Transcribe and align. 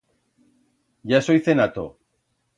Ya 1.13 1.21
soi 1.29 1.37
cenato. 1.49 1.87